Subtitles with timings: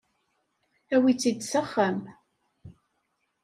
[0.95, 1.99] Awi-tt-id s axxam.